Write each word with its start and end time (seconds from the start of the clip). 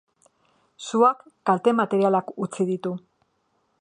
Suak 0.85 1.21
kalte 1.49 1.75
materialak 1.81 2.33
utzi 2.47 2.67
ditu. 2.71 2.95